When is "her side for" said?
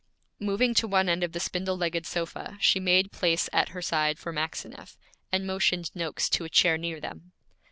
3.69-4.33